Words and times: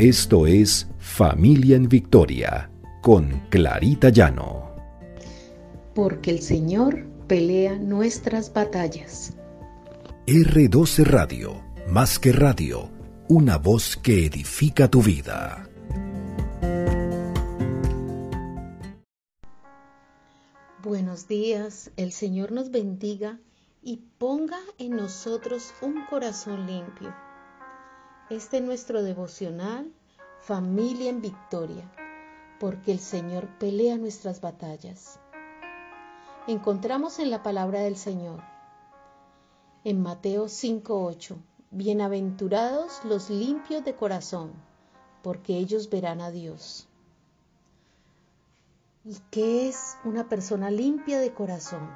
Esto 0.00 0.46
es 0.46 0.88
Familia 0.98 1.76
en 1.76 1.86
Victoria 1.86 2.70
con 3.02 3.42
Clarita 3.50 4.08
Llano. 4.08 4.74
Porque 5.94 6.30
el 6.30 6.40
Señor 6.40 7.04
pelea 7.26 7.76
nuestras 7.76 8.50
batallas. 8.50 9.34
R12 10.26 11.04
Radio, 11.04 11.62
más 11.86 12.18
que 12.18 12.32
radio, 12.32 12.88
una 13.28 13.58
voz 13.58 13.98
que 13.98 14.24
edifica 14.24 14.88
tu 14.88 15.02
vida. 15.02 15.68
Buenos 20.82 21.28
días, 21.28 21.90
el 21.98 22.12
Señor 22.12 22.52
nos 22.52 22.70
bendiga 22.70 23.38
y 23.82 23.98
ponga 24.16 24.60
en 24.78 24.96
nosotros 24.96 25.74
un 25.82 26.06
corazón 26.08 26.66
limpio. 26.66 27.14
Este 28.30 28.58
es 28.58 28.62
nuestro 28.62 29.02
devocional, 29.02 29.92
familia 30.40 31.10
en 31.10 31.20
victoria, 31.20 31.90
porque 32.60 32.92
el 32.92 33.00
Señor 33.00 33.48
pelea 33.58 33.98
nuestras 33.98 34.40
batallas. 34.40 35.18
Encontramos 36.46 37.18
en 37.18 37.30
la 37.30 37.42
palabra 37.42 37.80
del 37.80 37.96
Señor, 37.96 38.40
en 39.82 40.00
Mateo 40.00 40.46
5:8, 40.48 41.38
bienaventurados 41.72 43.04
los 43.04 43.30
limpios 43.30 43.84
de 43.84 43.96
corazón, 43.96 44.52
porque 45.24 45.56
ellos 45.56 45.90
verán 45.90 46.20
a 46.20 46.30
Dios. 46.30 46.86
¿Y 49.04 49.16
qué 49.32 49.68
es 49.68 49.96
una 50.04 50.28
persona 50.28 50.70
limpia 50.70 51.18
de 51.18 51.34
corazón? 51.34 51.90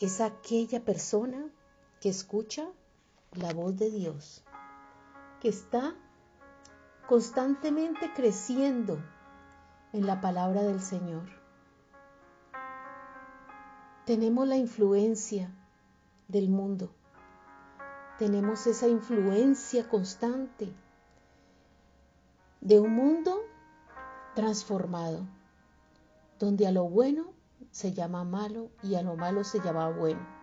Es 0.00 0.20
aquella 0.20 0.84
persona 0.84 1.52
que 2.00 2.08
escucha 2.08 2.68
la 3.32 3.52
voz 3.52 3.76
de 3.76 3.90
Dios, 3.90 4.42
que 5.40 5.48
está 5.48 5.94
constantemente 7.06 8.12
creciendo 8.14 8.98
en 9.92 10.06
la 10.06 10.20
palabra 10.20 10.62
del 10.62 10.80
Señor. 10.80 11.24
Tenemos 14.04 14.46
la 14.46 14.56
influencia 14.56 15.50
del 16.28 16.48
mundo, 16.48 16.90
tenemos 18.18 18.66
esa 18.66 18.88
influencia 18.88 19.88
constante 19.88 20.72
de 22.60 22.80
un 22.80 22.94
mundo 22.94 23.40
transformado, 24.34 25.26
donde 26.38 26.66
a 26.66 26.72
lo 26.72 26.84
bueno 26.84 27.32
se 27.70 27.92
llama 27.92 28.24
malo 28.24 28.70
y 28.82 28.94
a 28.94 29.02
lo 29.02 29.16
malo 29.16 29.44
se 29.44 29.60
llama 29.60 29.90
bueno. 29.90 30.37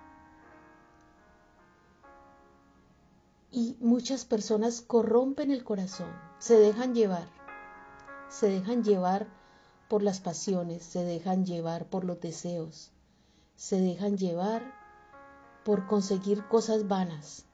Y 3.56 3.78
muchas 3.80 4.26
personas 4.26 4.82
corrompen 4.82 5.50
el 5.50 5.64
corazón, 5.64 6.12
se 6.40 6.60
dejan 6.60 6.94
llevar, 6.94 7.30
se 8.28 8.50
dejan 8.50 8.84
llevar 8.84 9.30
por 9.88 10.04
las 10.04 10.20
pasiones, 10.20 10.84
se 10.84 11.06
dejan 11.06 11.46
llevar 11.46 11.90
por 11.90 12.04
los 12.04 12.20
deseos, 12.20 12.92
se 13.56 13.80
dejan 13.80 14.18
llevar 14.18 14.62
por 15.64 15.88
conseguir 15.88 16.46
cosas 16.50 16.90
vanas. 16.90 17.46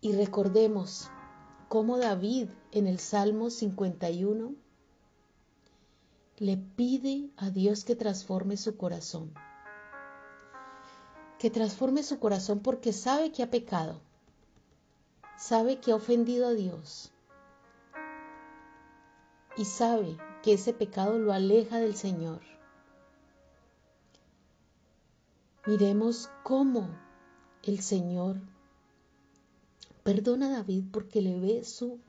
Y 0.00 0.10
recordemos 0.10 1.08
cómo 1.68 1.96
David 1.96 2.48
en 2.72 2.88
el 2.88 2.98
Salmo 2.98 3.50
51 3.50 4.52
le 6.38 6.56
pide 6.56 7.30
a 7.36 7.50
Dios 7.50 7.84
que 7.84 7.94
transforme 7.94 8.56
su 8.56 8.76
corazón. 8.76 9.32
Que 11.44 11.50
transforme 11.50 12.02
su 12.02 12.18
corazón 12.18 12.60
porque 12.60 12.94
sabe 12.94 13.30
que 13.30 13.42
ha 13.42 13.50
pecado, 13.50 14.00
sabe 15.36 15.78
que 15.78 15.92
ha 15.92 15.96
ofendido 15.96 16.48
a 16.48 16.52
Dios 16.52 17.12
y 19.54 19.66
sabe 19.66 20.16
que 20.42 20.54
ese 20.54 20.72
pecado 20.72 21.18
lo 21.18 21.34
aleja 21.34 21.80
del 21.80 21.96
Señor. 21.96 22.40
Miremos 25.66 26.30
cómo 26.44 26.88
el 27.62 27.80
Señor 27.80 28.40
Perdona 30.02 30.46
a 30.46 30.50
David 30.52 30.84
porque 30.90 31.20
le 31.20 31.38
ve 31.38 31.62
su 31.62 32.00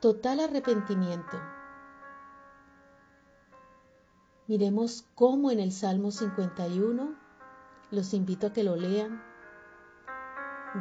total 0.00 0.40
arrepentimiento. 0.40 1.38
Miremos 4.46 5.04
cómo 5.14 5.50
en 5.50 5.60
el 5.60 5.70
Salmo 5.70 6.10
51, 6.10 7.23
los 7.94 8.14
invito 8.14 8.48
a 8.48 8.52
que 8.52 8.64
lo 8.64 8.76
lean, 8.76 9.22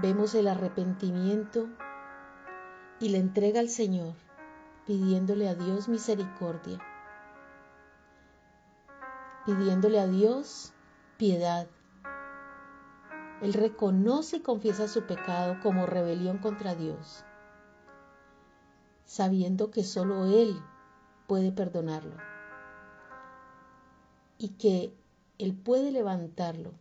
vemos 0.02 0.36
el 0.36 0.48
arrepentimiento 0.48 1.70
y 3.00 3.10
le 3.10 3.20
entrega 3.20 3.60
al 3.60 3.70
Señor 3.70 4.14
pidiéndole 4.86 5.48
a 5.48 5.56
Dios 5.56 5.88
misericordia, 5.88 6.80
pidiéndole 9.46 10.00
a 10.00 10.08
Dios 10.08 10.74
piedad 11.18 11.68
él 13.44 13.52
reconoce 13.52 14.38
y 14.38 14.40
confiesa 14.40 14.88
su 14.88 15.04
pecado 15.04 15.58
como 15.62 15.86
rebelión 15.86 16.38
contra 16.38 16.76
Dios, 16.76 17.26
sabiendo 19.04 19.70
que 19.70 19.84
solo 19.84 20.28
Él 20.28 20.58
puede 21.28 21.52
perdonarlo 21.52 22.16
y 24.38 24.50
que 24.52 24.96
Él 25.40 25.54
puede 25.56 25.92
levantarlo. 25.92 26.72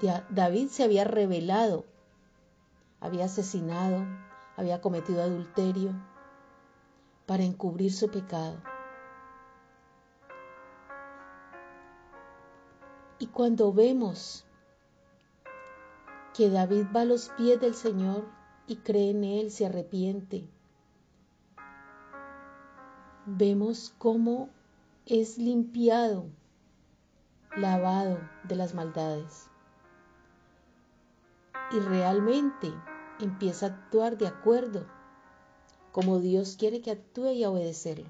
David 0.00 0.68
se 0.68 0.84
había 0.84 1.04
rebelado, 1.04 1.84
había 3.00 3.24
asesinado, 3.24 4.04
había 4.56 4.80
cometido 4.80 5.22
adulterio 5.22 5.92
para 7.24 7.44
encubrir 7.44 7.92
su 7.92 8.10
pecado. 8.10 8.60
Y 13.18 13.28
cuando 13.28 13.72
vemos 13.72 14.44
que 16.34 16.50
David 16.50 16.86
va 16.94 17.00
a 17.00 17.06
los 17.06 17.30
pies 17.30 17.58
del 17.58 17.74
Señor 17.74 18.26
y 18.66 18.76
cree 18.76 19.10
en 19.10 19.24
Él, 19.24 19.50
se 19.50 19.64
arrepiente. 19.64 20.46
Vemos 23.24 23.94
cómo 23.96 24.50
es 25.06 25.38
limpiado, 25.38 26.26
lavado 27.56 28.18
de 28.44 28.56
las 28.56 28.74
maldades. 28.74 29.48
Y 31.72 31.80
realmente 31.80 32.72
empieza 33.20 33.66
a 33.66 33.68
actuar 33.70 34.16
de 34.18 34.26
acuerdo 34.26 34.86
como 35.92 36.20
Dios 36.20 36.56
quiere 36.58 36.82
que 36.82 36.90
actúe 36.90 37.30
y 37.30 37.44
a 37.44 37.50
obedecerlo. 37.50 38.08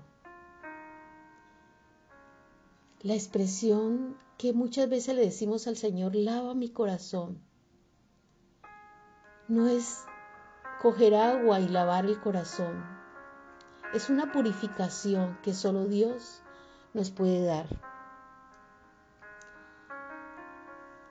La 3.01 3.15
expresión 3.15 4.17
que 4.39 4.53
muchas 4.53 4.89
veces 4.91 5.15
le 5.15 5.23
decimos 5.23 5.67
al 5.67 5.77
Señor, 5.77 6.15
lava 6.15 6.55
mi 6.55 6.69
corazón, 6.69 7.41
no 9.49 9.69
es 9.69 10.05
coger 10.83 11.15
agua 11.15 11.61
y 11.61 11.69
lavar 11.69 12.07
el 12.07 12.21
corazón. 12.21 12.85
Es 13.95 14.11
una 14.11 14.33
purificación 14.33 15.39
que 15.43 15.55
solo 15.55 15.87
Dios 15.87 16.43
nos 16.93 17.11
puede 17.11 17.45
dar. 17.45 17.67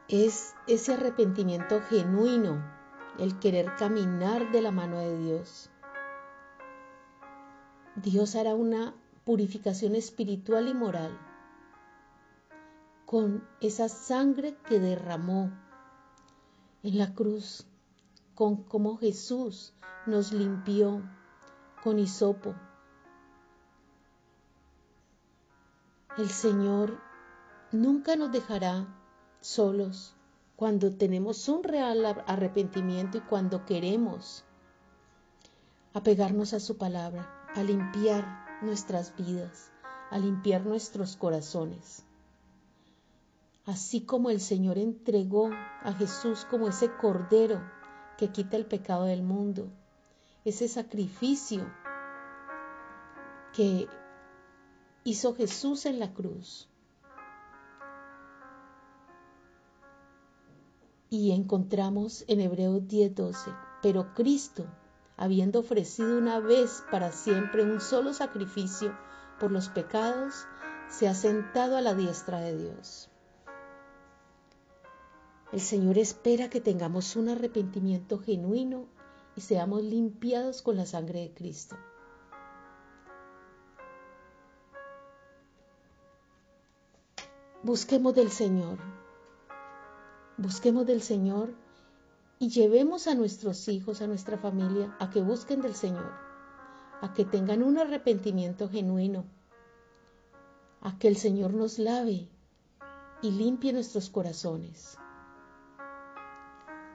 Es 0.08 0.54
ese 0.68 0.94
arrepentimiento 0.94 1.82
genuino, 1.82 2.64
el 3.18 3.40
querer 3.40 3.76
caminar 3.76 4.52
de 4.52 4.62
la 4.62 4.70
mano 4.70 5.00
de 5.00 5.18
Dios. 5.18 5.72
Dios 7.96 8.36
hará 8.36 8.54
una 8.54 8.94
purificación 9.24 9.96
espiritual 9.96 10.68
y 10.68 10.76
moral 10.76 11.18
con 13.08 13.48
esa 13.62 13.90
sangre 13.90 14.56
que 14.68 14.80
derramó 14.80 15.52
en 16.84 16.97
la 17.00 17.16
cruz 17.16 17.66
con 18.35 18.64
cómo 18.64 18.97
Jesús 18.97 19.74
nos 20.06 20.34
limpió 20.34 21.02
con 21.84 21.97
hisopo. 21.97 22.53
El 26.18 26.29
Señor 26.29 27.00
nunca 27.72 28.16
nos 28.16 28.32
dejará 28.32 28.88
solos 29.41 30.16
cuando 30.55 30.96
tenemos 30.96 31.49
un 31.49 31.64
real 31.64 32.05
arrepentimiento 32.28 33.17
y 33.17 33.22
cuando 33.22 33.66
queremos 33.66 34.46
apegarnos 35.93 36.53
a 36.53 36.59
su 36.59 36.78
palabra, 36.78 37.47
a 37.55 37.64
limpiar 37.64 38.61
nuestras 38.61 39.16
vidas, 39.16 39.72
a 40.11 40.17
limpiar 40.17 40.66
nuestros 40.66 41.16
corazones. 41.16 42.03
Así 43.66 44.02
como 44.02 44.29
el 44.29 44.40
Señor 44.40 44.78
entregó 44.78 45.49
a 45.52 45.93
Jesús 45.93 46.46
como 46.49 46.67
ese 46.67 46.91
cordero 46.91 47.61
que 48.17 48.29
quita 48.29 48.58
el 48.58 48.66
pecado 48.66 49.05
del 49.05 49.23
mundo, 49.23 49.70
ese 50.46 50.67
sacrificio 50.67 51.66
que 53.53 53.88
hizo 55.03 55.35
Jesús 55.35 55.85
en 55.85 55.99
la 55.99 56.14
cruz. 56.14 56.70
Y 61.17 61.32
encontramos 61.32 62.26
en 62.28 62.41
Hebreos 62.41 62.90
10:12, 62.90 63.56
pero 63.82 64.14
Cristo, 64.14 64.66
habiendo 65.16 65.62
ofrecido 65.62 66.17
una 66.17 66.41
vez 66.41 66.84
para 66.91 67.14
siempre 67.14 67.64
un 67.64 67.79
solo 67.79 68.14
sacrificio 68.14 68.94
por 69.40 69.50
los 69.50 69.70
pecados, 69.70 70.46
se 70.90 71.08
ha 71.08 71.14
sentado 71.14 71.78
a 71.78 71.82
la 71.82 71.96
diestra 71.96 72.40
de 72.41 72.58
Dios. 72.58 73.09
El 75.53 75.62
Señor 75.62 75.97
espera 75.97 76.50
que 76.50 76.59
tengamos 76.59 77.16
un 77.16 77.29
arrepentimiento 77.29 78.20
genuino 78.20 78.85
y 79.38 79.41
seamos 79.41 79.84
limpiados 79.84 80.62
con 80.62 80.76
la 80.76 80.85
sangre 80.85 81.22
de 81.22 81.34
Cristo. 81.34 81.78
Busquemos 87.64 88.14
del 88.14 88.32
Señor, 88.32 88.79
busquemos 90.37 90.85
del 90.85 91.02
Señor 91.02 91.53
y 92.40 92.49
llevemos 92.49 93.08
a 93.08 93.16
nuestros 93.16 93.67
hijos, 93.67 94.02
a 94.02 94.08
nuestra 94.08 94.37
familia, 94.37 94.96
a 94.99 95.09
que 95.09 95.22
busquen 95.22 95.61
del 95.61 95.76
Señor, 95.76 96.11
a 97.02 97.14
que 97.14 97.26
tengan 97.26 97.64
un 97.64 97.78
arrepentimiento 97.78 98.70
genuino, 98.70 99.26
a 100.82 100.97
que 100.97 101.08
el 101.08 101.16
Señor 101.16 101.53
nos 101.53 101.79
lave 101.79 102.28
y 103.22 103.32
limpie 103.32 103.73
nuestros 103.73 104.09
corazones. 104.09 104.97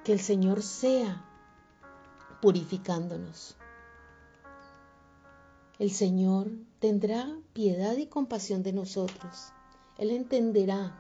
Que 0.05 0.13
el 0.13 0.21
Señor 0.21 0.63
sea 0.63 1.25
purificándonos. 2.41 3.57
El 5.79 5.91
Señor 5.91 6.51
tendrá 6.79 7.27
piedad 7.53 7.97
y 7.97 8.07
compasión 8.07 8.63
de 8.63 8.73
nosotros. 8.73 9.53
Él 9.99 10.11
entenderá 10.11 10.95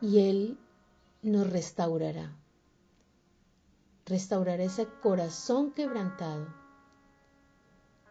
y 0.00 0.20
Él 0.28 0.58
nos 1.22 1.50
restaurará. 1.50 2.32
Restaurará 4.06 4.62
ese 4.64 4.86
corazón 5.02 5.72
quebrantado 5.72 6.46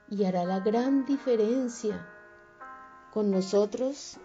y 0.09 0.25
hará 0.25 0.45
la 0.45 0.59
gran 0.59 1.05
diferencia 1.05 2.07
con 3.13 3.31
nosotros 3.31 4.17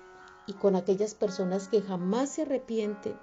y 0.47 0.55
con 0.55 0.75
aquellas 0.75 1.15
personas 1.15 1.69
que 1.69 1.81
jamás 1.81 2.31
se 2.31 2.43
arrepienten 2.43 3.17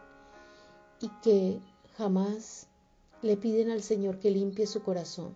y 1.02 1.10
que 1.22 1.62
jamás 1.98 2.68
le 3.22 3.36
piden 3.36 3.72
al 3.72 3.82
Señor 3.82 4.20
que 4.20 4.32
limpie 4.32 4.66
su 4.66 4.82
corazón. 4.82 5.34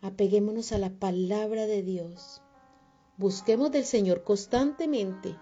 Apeguémonos 0.00 0.72
a 0.72 0.78
la 0.78 0.90
palabra 0.90 1.66
de 1.66 1.82
Dios. 1.82 2.40
Busquemos 3.16 3.70
del 3.72 3.84
Señor 3.84 4.22
constantemente. 4.22 5.36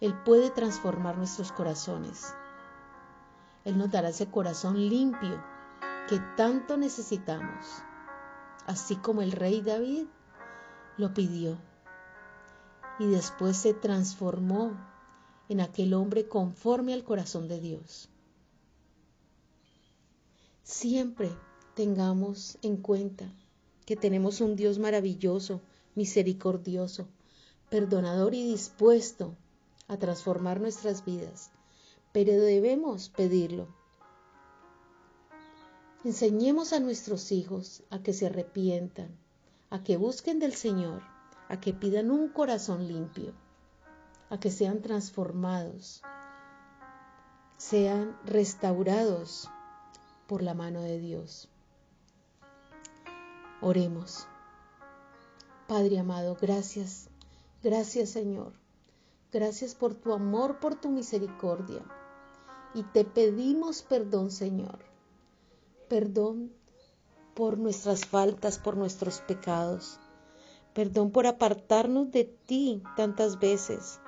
Él 0.00 0.14
puede 0.24 0.50
transformar 0.50 1.18
nuestros 1.18 1.52
corazones. 1.52 2.34
Él 3.64 3.76
nos 3.76 3.90
dará 3.90 4.10
ese 4.10 4.30
corazón 4.30 4.88
limpio 4.88 5.42
que 6.08 6.20
tanto 6.36 6.76
necesitamos, 6.76 7.66
así 8.66 8.96
como 8.96 9.22
el 9.22 9.32
rey 9.32 9.60
David 9.60 10.06
lo 10.96 11.12
pidió 11.12 11.58
y 12.98 13.06
después 13.06 13.56
se 13.56 13.74
transformó 13.74 14.76
en 15.48 15.60
aquel 15.60 15.94
hombre 15.94 16.28
conforme 16.28 16.92
al 16.92 17.04
corazón 17.04 17.48
de 17.48 17.60
Dios. 17.60 18.08
Siempre 20.62 21.30
tengamos 21.74 22.58
en 22.62 22.76
cuenta 22.76 23.32
que 23.86 23.96
tenemos 23.96 24.40
un 24.40 24.56
Dios 24.56 24.78
maravilloso, 24.78 25.62
misericordioso, 25.94 27.08
perdonador 27.70 28.34
y 28.34 28.44
dispuesto 28.44 29.36
a 29.88 29.96
transformar 29.96 30.60
nuestras 30.60 31.04
vidas, 31.04 31.50
pero 32.12 32.32
debemos 32.32 33.08
pedirlo. 33.08 33.66
Enseñemos 36.04 36.72
a 36.72 36.80
nuestros 36.80 37.32
hijos 37.32 37.82
a 37.90 38.02
que 38.02 38.12
se 38.12 38.26
arrepientan, 38.26 39.08
a 39.70 39.82
que 39.82 39.96
busquen 39.96 40.38
del 40.38 40.54
Señor, 40.54 41.02
a 41.48 41.58
que 41.58 41.72
pidan 41.72 42.10
un 42.10 42.28
corazón 42.28 42.86
limpio, 42.86 43.32
a 44.30 44.38
que 44.38 44.50
sean 44.50 44.80
transformados, 44.80 46.02
sean 47.56 48.16
restaurados 48.24 49.48
por 50.26 50.42
la 50.42 50.54
mano 50.54 50.82
de 50.82 50.98
Dios. 50.98 51.48
Oremos. 53.60 54.26
Padre 55.66 55.98
amado, 55.98 56.36
gracias, 56.40 57.08
gracias 57.62 58.10
Señor, 58.10 58.52
gracias 59.32 59.74
por 59.74 59.94
tu 59.94 60.12
amor, 60.12 60.58
por 60.60 60.74
tu 60.74 60.90
misericordia. 60.90 61.82
Y 62.74 62.82
te 62.82 63.04
pedimos 63.04 63.82
perdón, 63.82 64.30
Señor, 64.30 64.78
perdón 65.88 66.52
por 67.34 67.58
nuestras 67.58 68.04
faltas, 68.04 68.58
por 68.58 68.76
nuestros 68.76 69.20
pecados. 69.20 69.98
Perdón 70.74 71.10
por 71.10 71.26
apartarnos 71.26 72.10
de 72.12 72.24
ti 72.24 72.82
tantas 72.96 73.38
veces, 73.38 74.00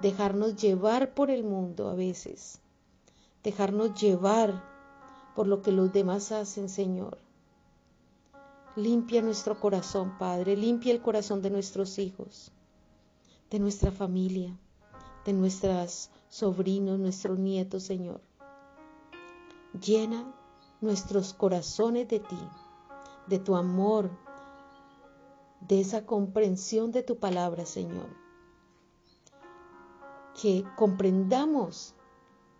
dejarnos 0.00 0.56
llevar 0.56 1.14
por 1.14 1.30
el 1.30 1.44
mundo 1.44 1.88
a 1.88 1.94
veces, 1.94 2.60
dejarnos 3.44 4.00
llevar 4.00 4.64
por 5.34 5.46
lo 5.46 5.62
que 5.62 5.70
los 5.70 5.92
demás 5.92 6.32
hacen, 6.32 6.68
Señor. 6.68 7.18
Limpia 8.74 9.22
nuestro 9.22 9.60
corazón, 9.60 10.18
Padre, 10.18 10.56
limpia 10.56 10.92
el 10.92 11.02
corazón 11.02 11.42
de 11.42 11.50
nuestros 11.50 11.98
hijos, 11.98 12.52
de 13.52 13.58
nuestra 13.58 13.92
familia, 13.92 14.58
de 15.26 15.34
nuestros 15.34 16.08
sobrinos, 16.30 16.98
nuestros 16.98 17.38
nietos, 17.38 17.82
Señor. 17.82 18.22
Llena 19.78 20.34
nuestros 20.80 21.34
corazones 21.34 22.08
de 22.08 22.20
ti, 22.20 22.48
de 23.26 23.38
tu 23.38 23.54
amor, 23.54 24.10
de 25.60 25.82
esa 25.82 26.06
comprensión 26.06 26.92
de 26.92 27.02
tu 27.02 27.18
palabra, 27.18 27.66
Señor. 27.66 28.08
Que 30.40 30.64
comprendamos 30.78 31.94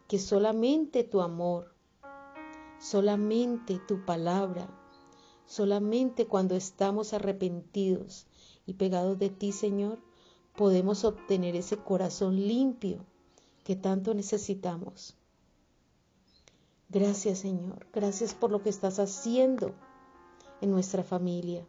que 0.09 0.19
solamente 0.19 1.05
tu 1.05 1.23
amor, 1.23 1.75
solamente 2.79 3.81
tu 3.89 4.05
palabra, 4.05 4.69
solamente 5.47 6.27
cuando 6.27 6.55
estamos 6.55 7.15
arrepentidos 7.15 8.27
y 8.67 8.75
pegados 8.75 9.19
de 9.19 9.31
ti, 9.31 9.53
Señor, 9.53 9.99
podemos 10.55 11.05
obtener 11.05 11.57
ese 11.57 11.77
corazón 11.77 12.37
limpio 12.37 13.05
que 13.65 13.77
tanto 13.77 14.15
necesitamos. 14.15 15.17
Gracias 16.89 17.39
Señor, 17.39 17.87
gracias 17.93 18.35
por 18.35 18.51
lo 18.51 18.63
que 18.63 18.69
estás 18.69 18.99
haciendo 18.99 19.75
en 20.61 20.71
nuestra 20.71 21.03
familia, 21.03 21.67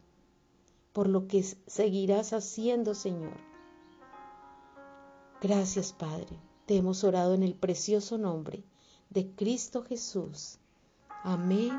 por 0.92 1.08
lo 1.08 1.28
que 1.28 1.44
seguirás 1.44 2.34
haciendo 2.34 2.94
Señor. 2.94 3.38
Gracias 5.42 5.94
Padre, 5.94 6.38
te 6.66 6.75
hemos 6.75 7.04
orado 7.04 7.34
en 7.34 7.44
el 7.44 7.56
precioso 7.56 8.18
nombre 8.18 8.63
de 9.10 9.30
Cristo 9.32 9.84
Jesús. 9.84 10.58
Amén 11.24 11.72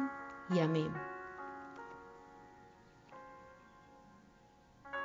y 0.50 0.60
amén. 0.60 1.13